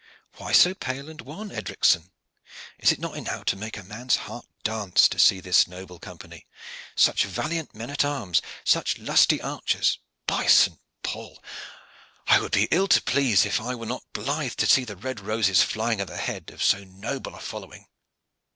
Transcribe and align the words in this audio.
Why 0.37 0.51
so 0.51 0.73
pale 0.73 1.09
and 1.09 1.21
wan, 1.21 1.51
Edricson? 1.51 2.09
Is 2.79 2.91
it 2.91 2.97
not 2.97 3.15
enow 3.15 3.43
to 3.43 3.55
make 3.55 3.77
a 3.77 3.83
man's 3.83 4.15
heart 4.15 4.47
dance 4.63 5.07
to 5.07 5.19
see 5.19 5.39
this 5.39 5.67
noble 5.67 5.99
Company, 5.99 6.47
such 6.95 7.25
valiant 7.25 7.75
men 7.75 7.91
at 7.91 8.03
arms, 8.03 8.41
such 8.63 8.97
lusty 8.97 9.39
archers? 9.43 9.99
By 10.25 10.47
St. 10.47 10.79
Paul! 11.03 11.43
I 12.25 12.39
would 12.39 12.51
be 12.53 12.67
ill 12.71 12.87
to 12.87 13.01
please 13.03 13.45
if 13.45 13.61
I 13.61 13.75
were 13.75 13.85
not 13.85 14.11
blithe 14.11 14.53
to 14.53 14.65
see 14.65 14.85
the 14.85 14.97
red 14.97 15.19
roses 15.19 15.61
flying 15.61 16.01
at 16.01 16.07
the 16.07 16.17
head 16.17 16.49
of 16.49 16.63
so 16.63 16.83
noble 16.83 17.35
a 17.35 17.39
following!" 17.39 17.85